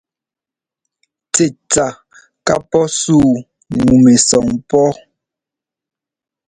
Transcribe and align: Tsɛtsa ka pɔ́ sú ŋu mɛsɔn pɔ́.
Tsɛtsa 1.33 1.85
ka 2.45 2.55
pɔ́ 2.69 2.85
sú 2.99 3.17
ŋu 3.85 3.93
mɛsɔn 4.03 4.47
pɔ́. 4.69 4.87